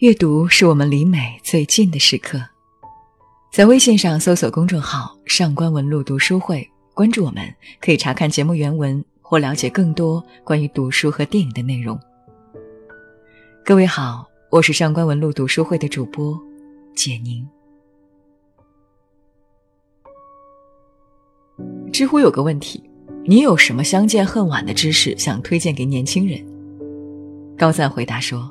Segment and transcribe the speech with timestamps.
[0.00, 2.42] 阅读是我们离美最近的时刻，
[3.52, 7.44] 在微信上搜索公众号“上官文露读书会”，关注我们，
[7.82, 12.00] 可以查看节目原文或了解更多关于读书和电影的内容。
[13.62, 16.34] 各位好，我是上官文露读书会的主播
[16.94, 17.46] 简宁。
[21.92, 22.82] 知乎有个问题：
[23.26, 26.42] 你有什么相见恨晚的知识想推荐给年轻人？
[27.58, 28.50] 高赞回答说。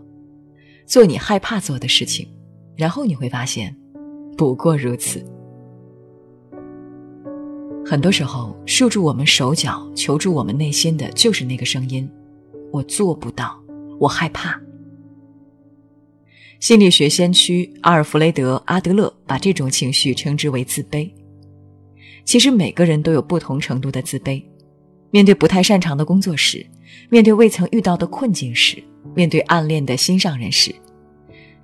[0.89, 2.27] 做你害怕做的事情，
[2.75, 3.77] 然后你会发现，
[4.35, 5.23] 不过如此。
[7.85, 12.09] 很多时候，束住我们手脚、求助我们内心的就是那个声音
[12.73, 13.55] ：“我做不到，
[13.99, 14.59] 我害怕。”
[16.59, 21.07] 心理学先驱阿尔弗雷德·阿德勒把这种情绪称之为自卑。
[22.25, 24.43] 其实每个人都有不同程度的自卑，
[25.11, 26.65] 面对不太擅长的工作时，
[27.11, 28.83] 面对未曾遇到的困境时。
[29.15, 30.75] 面对暗恋的心上人时，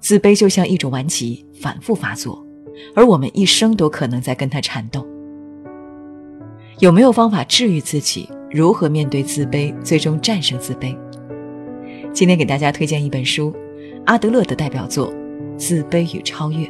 [0.05, 2.45] 自卑就像一种顽疾，反复发作，
[2.93, 5.03] 而我们一生都可能在跟他缠斗。
[6.77, 8.29] 有没有方法治愈自己？
[8.51, 10.95] 如何面对自卑，最终战胜自卑？
[12.13, 13.51] 今天给大家推荐一本书，
[14.05, 15.11] 阿德勒的代表作
[15.57, 16.67] 《自卑与超越》。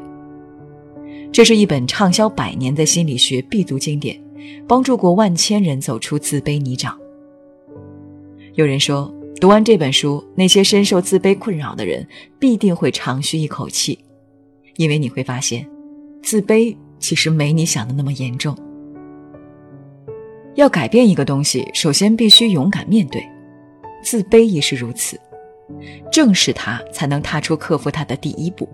[1.30, 4.18] 这是一本畅销百年的心理学必读经典，
[4.66, 6.94] 帮助过万千人走出自卑泥沼。
[8.54, 9.14] 有人说。
[9.40, 12.08] 读完这本书，那些深受自卑困扰的人
[12.40, 14.00] 必定会长吁一口气，
[14.78, 15.68] 因为你会发现，
[16.24, 18.58] 自卑其实没你想的那么严重。
[20.56, 23.22] 要改变一个东西，首先必须勇敢面对，
[24.02, 25.20] 自卑亦是如此，
[26.10, 28.68] 正视它，才能踏出克服它的第一步。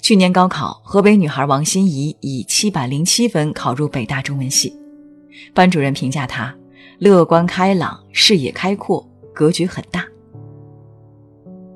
[0.00, 4.74] 去年高考，河北女孩王心怡以七百零七分考入北大中文系，
[5.52, 6.56] 班主任评价她。
[6.98, 10.06] 乐观开朗，视野开阔，格局很大。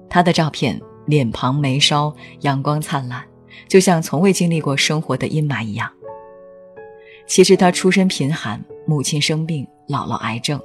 [0.08, 3.22] 他的照片，脸庞眉梢阳光灿烂，
[3.68, 5.90] 就像从未经历过生活的阴霾一样。
[7.26, 10.58] 其实他出身贫寒，母亲生病，姥姥癌症，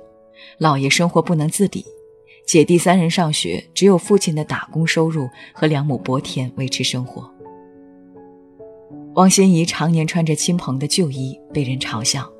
[0.59, 1.85] 姥爷生活不能自理，
[2.47, 7.29] 姐弟三人上学，只有父亲的打工收入和两亩薄田维持生活。
[9.15, 12.31] 汪心怡常年穿着亲朋的旧衣，被人嘲笑。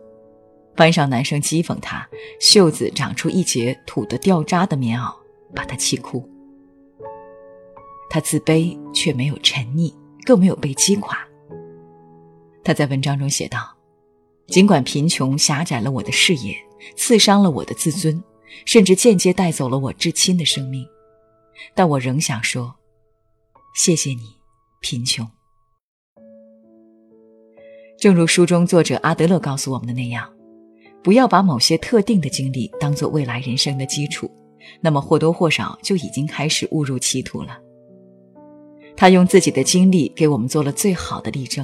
[0.75, 2.07] 班上男生讥讽他
[2.39, 5.15] 袖子长出一截土得掉渣的棉袄，
[5.53, 6.29] 把他气哭。
[8.09, 9.93] 他自卑却没有沉溺，
[10.25, 11.17] 更没有被击垮。
[12.63, 13.75] 他在文章中写道
[14.47, 16.55] ：“尽管贫穷狭窄了我的视野，
[16.95, 18.23] 刺伤了我的自尊，
[18.65, 20.85] 甚至间接带走了我至亲的生命，
[21.73, 22.75] 但我仍想说，
[23.75, 24.35] 谢谢你，
[24.81, 25.25] 贫穷。”
[27.97, 30.34] 正如书中作者阿德勒告诉我们的那样。
[31.05, 34.27] 不要把某些特定的经历当做未来人生的基础，
[34.81, 37.59] 那么或多或少就已经开始误入歧途了。
[38.97, 41.63] 他用自己的经历给我们做了最好的例证。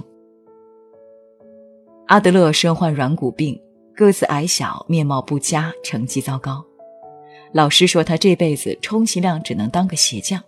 [2.06, 3.60] 阿德勒身患软骨病，
[3.96, 6.64] 个子矮小，面貌不佳，成绩糟糕。
[7.52, 10.40] 老师说他这辈子充其量只能当个鞋匠。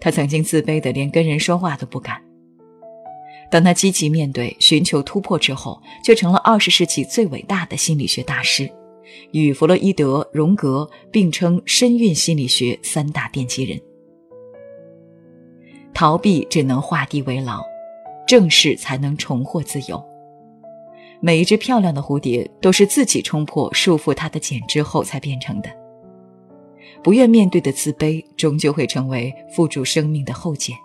[0.00, 2.20] 他曾经自卑的连跟人说话都不敢。
[3.54, 8.68] 当他积极面对、寻求突破之后，却成了二十世纪最伟大的心理学大师，
[9.30, 13.80] 与弗洛伊德、荣格并称身孕心理学三大奠基人。
[15.94, 17.62] 逃避只能画地为牢，
[18.26, 20.04] 正视才能重获自由。
[21.20, 25.70] 每一只漂亮的蝴蝶都是自己冲破束缚它的茧之后才变成的。
[27.04, 30.76] 不愿面对的自卑，终究会成为缚住生命的后茧。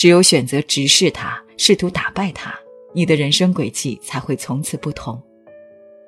[0.00, 2.54] 只有选择直视它，试图打败它，
[2.94, 5.22] 你的人生轨迹才会从此不同。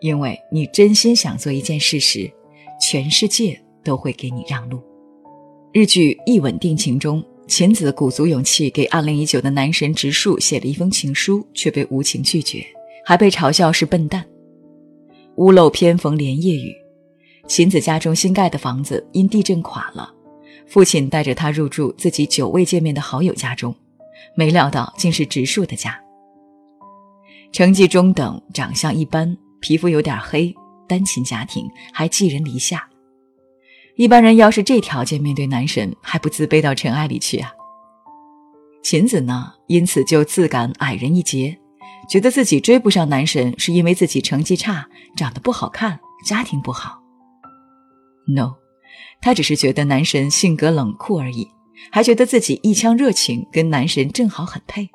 [0.01, 2.33] 因为你真心想做一件事时，
[2.81, 4.81] 全世界都会给你让路。
[5.75, 12.65] 日剧《一吻定情》中，秦子鼓足勇气给暗恋已久的男神直树写了一封情书，却被无情拒绝，
[13.05, 14.25] 还被嘲笑是笨蛋。
[15.37, 16.75] 屋漏偏逢连夜雨，
[17.47, 20.15] 秦子家中新盖的房子因地震垮了。
[20.73, 23.77] 父亲带着他入住自己久未见面的好友家中，
[24.35, 26.01] 没料到竟是植树的家。
[27.53, 30.55] 成绩中等，长相一般，皮肤有点黑，
[30.89, 32.89] 单亲家庭，还寄人篱下。
[33.97, 37.53] 一般人要是这条件面对男神，还不自卑到尘埃里去啊？
[38.83, 41.55] 晴子呢，因此就自感矮人一截，
[42.09, 44.89] 觉得自己追不上男神，是因为自己成绩差，
[45.19, 46.99] 长得不好看，家庭不好。
[48.27, 48.62] No。
[49.21, 51.49] 他只是觉得男神性格冷酷而已，
[51.91, 54.89] 还觉得自己一腔热情跟男神正好很配。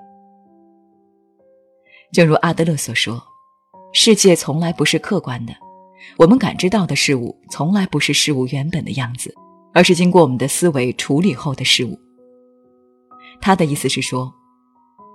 [2.12, 3.22] 正如阿德勒所说，
[3.94, 5.54] 世界从来不是客观的，
[6.18, 9.34] 我们感知到的事物从来不是事物原本的样子，
[9.74, 12.00] 而是经过我们的思维处理后的事物。
[13.40, 14.34] 他的意思是说，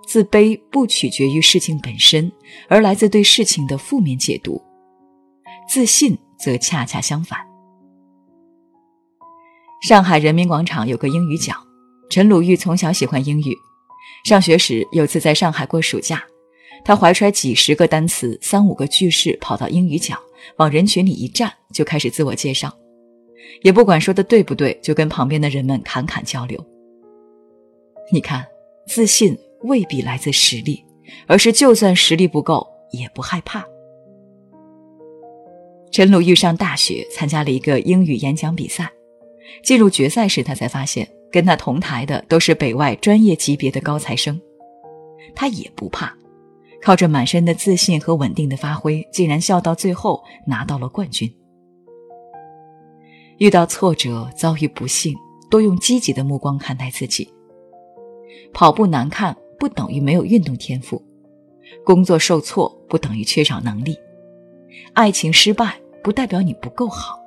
[0.06, 2.30] 自卑不取决于事情本身，
[2.68, 4.60] 而来自对事情的负面解读；
[5.68, 7.51] 自信则恰恰相反。
[9.82, 11.52] 上海人民广场有个英语角，
[12.08, 13.52] 陈鲁豫从小喜欢英语。
[14.24, 16.22] 上学时有次在上海过暑假，
[16.84, 20.16] 他怀揣几十个单词、三五个句式，跑到英语角，
[20.58, 22.72] 往人群里一站，就开始自我介绍，
[23.62, 26.64] 也不管说的对不对，就跟旁边的人们侃侃交流。
[28.12, 28.46] 你看，
[28.86, 30.84] 自信未必来自实力，
[31.26, 33.66] 而是就算实力不够，也不害怕。
[35.90, 38.88] 陈鲁豫上大学参加了一个英语演讲比赛。
[39.62, 44.40] 进入决赛时，他才发现跟他同台的都是北外专业级别的高材生，
[45.34, 46.12] 他也不怕，
[46.82, 51.32] 靠着满身的自信和稳定的发挥，竟然笑到最后拿到了冠军。
[53.38, 55.16] 遇到挫折、遭遇不幸，
[55.50, 57.28] 多用积极的目光看待自己。
[58.52, 61.02] 跑步难看不等于没有运动天赋，
[61.84, 63.96] 工作受挫不等于缺少能力，
[64.92, 67.21] 爱情失败不代表你不够好。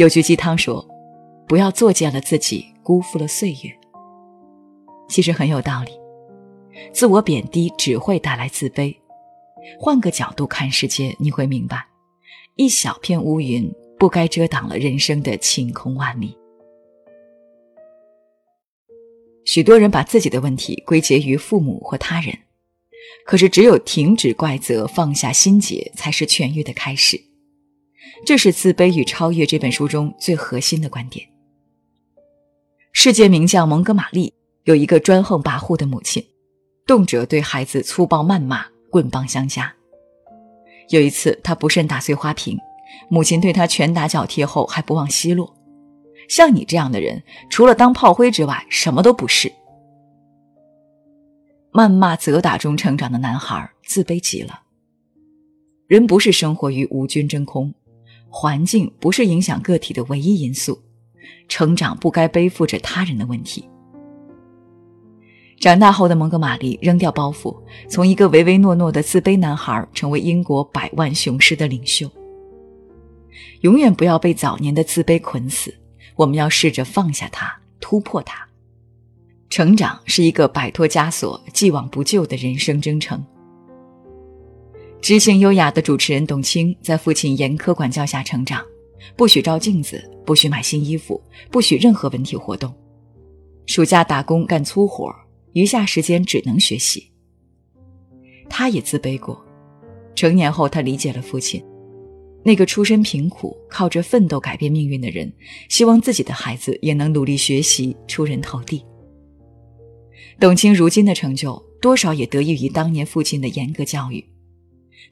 [0.00, 0.82] 有句鸡汤说
[1.46, 3.70] ：“不要作践了自己，辜负了岁月。”
[5.10, 5.90] 其实很有道理。
[6.90, 8.96] 自我贬低只会带来自卑。
[9.78, 11.86] 换个角度看世界，你会明白，
[12.56, 16.34] 一小片乌云不该遮挡了人生的晴空万里。
[19.44, 22.34] 许多人把自己的问题归结于父母或他人，
[23.26, 27.22] 可是只有停止怪责，放下心结，才是痊愈的开始。
[28.24, 31.26] 这是《自卑与超越》这本书中最核心的观点。
[32.92, 34.32] 世界名将蒙哥马利
[34.64, 36.24] 有一个专横跋扈的母亲，
[36.86, 39.72] 动辄对孩子粗暴谩骂、棍棒相加。
[40.90, 42.58] 有一次，他不慎打碎花瓶，
[43.08, 45.54] 母亲对他拳打脚踢后还不忘奚落
[46.28, 49.50] ：“像你这样的人，除了当炮灰之外，什么都不是。”
[51.72, 54.62] 谩骂责打中成长的男孩自卑极了。
[55.86, 57.72] 人不是生活于无菌真空。
[58.30, 60.80] 环境不是影响个体的唯一因素，
[61.48, 63.68] 成长不该背负着他人的问题。
[65.58, 67.54] 长大后的蒙哥马利扔掉包袱，
[67.88, 72.10] 从一个唯唯诺诺的自卑男孩成为英国百万雄师的领袖。
[73.60, 75.74] 永远不要被早年的自卑捆死，
[76.16, 78.48] 我们要试着放下它，突破它。
[79.50, 83.22] 成长是一个摆脱枷锁、既往不咎的人生征程。
[85.00, 88.62] 知性优雅的主持人董卿，在父亲严苛管教下成长，
[89.16, 91.20] 不许照镜子，不许买新衣服，
[91.50, 92.72] 不许任何文体活动。
[93.66, 95.10] 暑假打工干粗活，
[95.54, 97.10] 余下时间只能学习。
[98.48, 99.42] 他也自卑过，
[100.14, 101.64] 成年后他理解了父亲，
[102.44, 105.32] 那个出身贫苦、靠着奋斗改变命运的人，
[105.68, 108.84] 希望自己的孩子也能努力学习，出人头地。
[110.38, 114.22] 董卿如今的成就，多少也得益于当年父亲的严格教育。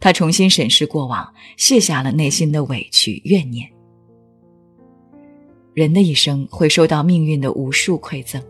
[0.00, 3.68] 他重新审视过往，卸下了内心的委屈怨念。
[5.74, 8.42] 人的一生会受到命运的无数馈赠，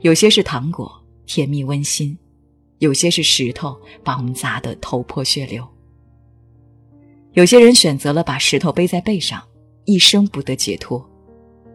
[0.00, 0.90] 有些是糖果，
[1.26, 2.16] 甜蜜温馨；
[2.78, 5.66] 有些是石头，把我们砸得头破血流。
[7.32, 9.42] 有些人选择了把石头背在背上，
[9.84, 11.00] 一生不得解脱；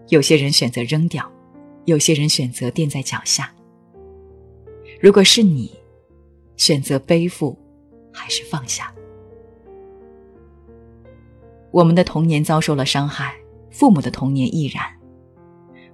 [0.09, 1.29] 有些人选择扔掉，
[1.85, 3.53] 有些人选择垫在脚下。
[5.01, 5.71] 如果是你，
[6.57, 7.57] 选择背负。
[8.15, 8.91] 还是放下。
[11.71, 13.35] 我们的童年遭受了伤害，
[13.69, 14.81] 父母的童年亦然。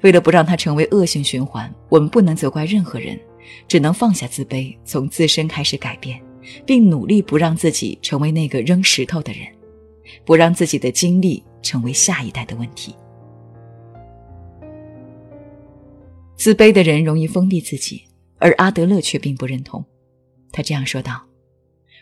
[0.03, 3.19] 为了不让它成为恶性循环，我们不能责怪任何人，
[3.67, 6.21] 只能放下自卑，从自身开始改变，
[6.65, 9.47] 并努力不让自己成为那个扔石头的人，
[10.23, 12.95] 不让自己的经历成为下一代的问题。
[16.35, 18.03] 自卑的人容易封闭自己，
[18.39, 19.83] 而阿德勒却并不认同。
[20.51, 21.30] 他这样说道。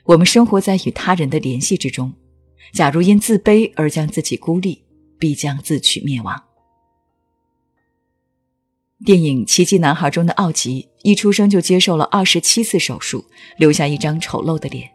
[0.10, 2.12] 我们生活在与他人的联系之中，
[2.74, 4.84] 假如因自卑而将自己孤立，
[5.20, 6.46] 必将自取灭亡。
[9.06, 13.24] 电影《奇迹男孩》中的奥吉一出生就接受了二十七次手术，
[13.58, 14.90] 留下一张丑陋的脸，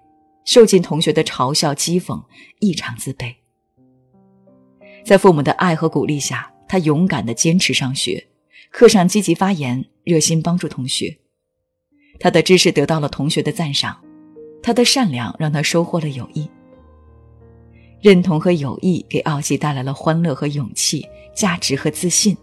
[0.44, 2.20] 受尽同学的嘲笑讥讽，
[2.58, 3.32] 异常自卑。
[5.04, 8.26] 在父母的爱和鼓励下，他勇敢地坚持上学，
[8.72, 11.18] 课上积极发言，热心帮助同学。
[12.18, 14.00] 他的知识得到了同学的赞赏。
[14.64, 16.48] 他的善良让他收获了友谊，
[18.00, 21.06] 认同和友谊给奥吉带来了欢乐和勇气、
[21.36, 22.34] 价值和自信，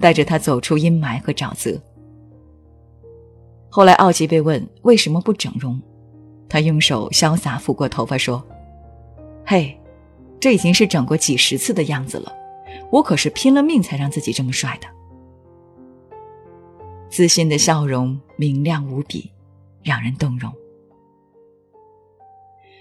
[0.00, 1.78] 带着他走出阴霾和沼泽。
[3.68, 5.78] 后来，奥吉被问为什么不整容，
[6.48, 8.42] 他用手潇洒抚过头发说
[9.44, 9.78] ：“嘿，
[10.40, 12.32] 这已经是整过几十次的样子了，
[12.90, 14.88] 我可是拼了命才让自己这么帅的。
[17.10, 19.30] 自信的笑容明亮无比，
[19.82, 20.50] 让人动容。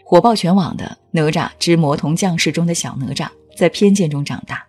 [0.10, 4.66] 火爆全网的《哪吒之魔童降世》中的小哪吒，在偏见中长大，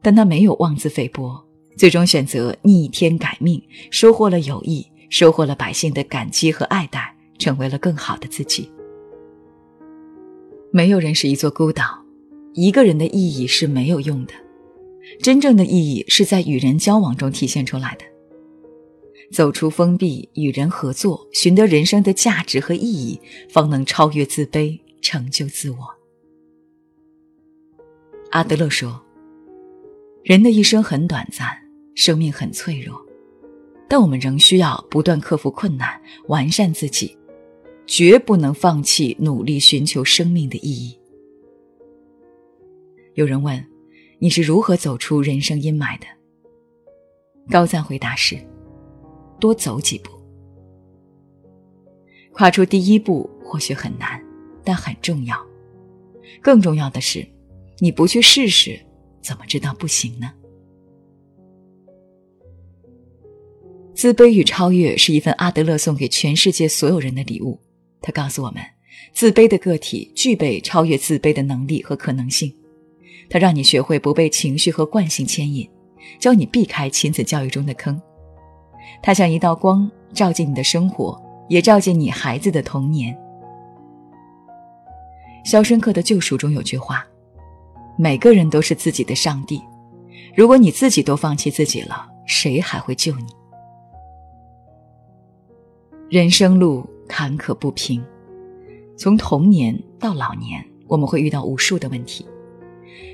[0.00, 1.38] 但他没有妄自菲薄，
[1.76, 8.72] 最终选择逆天改命，收获了友谊，收获了百姓的感激和爱戴，成为了更好的自己。
[10.72, 11.84] 没有人是一座孤岛，
[12.54, 14.32] 一个人的意义是没有用的，
[15.20, 18.06] 真正的意义是在与人交往中体现出来的。
[19.32, 25.78] 走出封闭，与人合作，寻得人生的价值和意义，方能超越自卑，成就自我。
[28.30, 29.02] 阿德勒说
[30.22, 31.48] ：“人的一生很短暂，
[31.94, 32.94] 生命很脆弱，
[33.88, 35.98] 但我们仍需要不断克服困难，
[36.28, 37.16] 完善自己，
[37.86, 40.98] 绝不能放弃努力寻求生命的意义。”
[43.14, 43.64] 有人问
[44.20, 46.06] ：“你是如何走出人生阴霾的？”
[47.50, 48.38] 高赞回答是。
[49.42, 50.10] 多走几步，
[52.32, 54.22] 跨出第一步或许很难，
[54.62, 55.36] 但很重要。
[56.40, 57.26] 更重要的是，
[57.80, 58.78] 你不去试试，
[59.20, 60.32] 怎么知道不行呢？
[63.92, 67.58] 自卑与超越是一份阿德勒送给全世界所有人的礼物。
[68.00, 68.62] 他告诉我们，
[69.12, 72.54] 自卑的个体具备超越自卑的能力和可能性。
[73.28, 75.68] 他让你学会不被情绪和惯性牵引，
[76.20, 78.00] 教你避开亲子教育中的坑。
[79.00, 83.14] 它像一道光，照进你的生活，也照进你孩子的童年。
[85.48, 87.06] 《肖申克的救赎》中有句话
[87.98, 89.60] ：“每个人都是自己的上帝。
[90.36, 93.26] 如果你自己都放弃自己了，谁还会救你？”
[96.08, 98.04] 人生路坎坷不平，
[98.96, 102.24] 从童年到老年，我们会遇到无数的问题。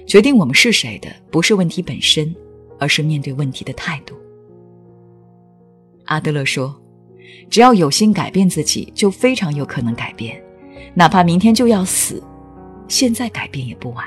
[0.06, 2.34] 决定我们是谁的，不是问题本身，
[2.78, 4.14] 而是面对问题的态度。
[6.08, 6.74] 阿德勒说
[7.50, 10.42] ：“只要有心改变自己，就非常有可能改变，
[10.94, 12.22] 哪怕明天就要死，
[12.88, 14.06] 现在改变也不晚。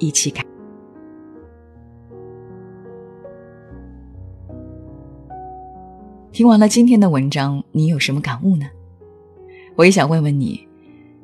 [0.00, 0.44] 一起改。”
[6.32, 8.66] 听完了今天的文章，你有什么感悟呢？
[9.76, 10.66] 我也想问问你，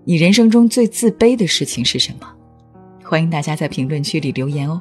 [0.04, 2.32] 你人生中最自卑的事情是什么？
[3.02, 4.80] 欢迎大家在评论区里留言哦。